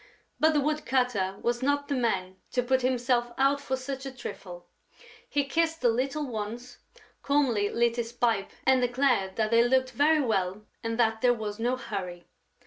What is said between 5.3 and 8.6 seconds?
kissed the little ones, calmly lit his pipe